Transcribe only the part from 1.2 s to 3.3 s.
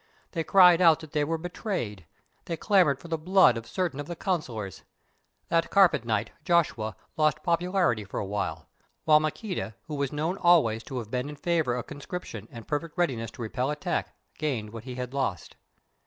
were betrayed—they clamoured for the